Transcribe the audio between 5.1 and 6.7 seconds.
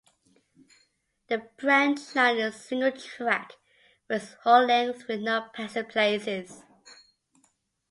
no passing places.